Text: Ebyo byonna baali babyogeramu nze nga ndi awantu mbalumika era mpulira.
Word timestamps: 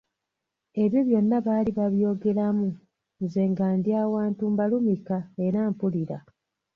Ebyo 0.83 0.99
byonna 1.07 1.37
baali 1.45 1.71
babyogeramu 1.79 2.67
nze 3.23 3.43
nga 3.51 3.67
ndi 3.77 3.91
awantu 4.03 4.43
mbalumika 4.53 5.17
era 5.45 5.59
mpulira. 5.71 6.17